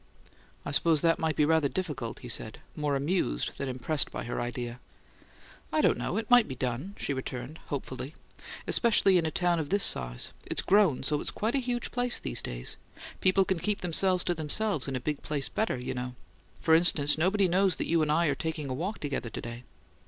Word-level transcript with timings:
"I 0.65 0.71
suppose 0.71 1.01
that 1.03 1.19
might 1.19 1.35
be 1.35 1.45
rather 1.45 1.69
difficult," 1.69 2.21
he 2.21 2.27
said, 2.27 2.57
more 2.75 2.95
amused 2.95 3.55
than 3.59 3.69
impressed 3.69 4.09
by 4.09 4.23
her 4.23 4.41
idea. 4.41 4.79
"I 5.71 5.79
don't 5.79 5.95
know: 5.99 6.17
it 6.17 6.27
might 6.27 6.47
be 6.47 6.55
done," 6.55 6.95
she 6.97 7.13
returned, 7.13 7.59
hopefully. 7.67 8.15
"Especially 8.65 9.19
in 9.19 9.27
a 9.27 9.29
town 9.29 9.59
of 9.59 9.69
this 9.69 9.83
size; 9.83 10.31
it's 10.47 10.63
grown 10.63 11.03
so 11.03 11.21
it's 11.21 11.29
quite 11.29 11.53
a 11.53 11.59
huge 11.59 11.91
place 11.91 12.17
these 12.19 12.41
days. 12.41 12.77
People 13.19 13.45
can 13.45 13.59
keep 13.59 13.81
themselves 13.81 14.23
to 14.23 14.33
themselves 14.33 14.87
in 14.87 14.95
a 14.95 14.99
big 14.99 15.21
place 15.21 15.49
better, 15.49 15.77
you 15.77 15.93
know. 15.93 16.15
For 16.61 16.73
instance, 16.73 17.15
nobody 17.19 17.47
knows 17.47 17.75
that 17.75 17.85
you 17.85 18.01
and 18.01 18.11
I 18.11 18.25
are 18.25 18.33
taking 18.33 18.69
a 18.69 18.73
walk 18.73 18.97
together 19.01 19.29
today." 19.29 19.61